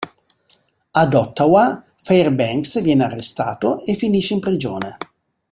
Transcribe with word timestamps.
Ad 0.93 1.13
Ottawa, 1.13 1.79
Fairbanks 2.01 2.81
viene 2.81 3.03
arrestato 3.03 3.83
e 3.85 3.93
finisce 3.93 4.33
in 4.33 4.39
prigione. 4.39 4.97